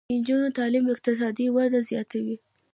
[0.07, 2.35] د نجونو تعلیم اقتصادي وده زیاتوي.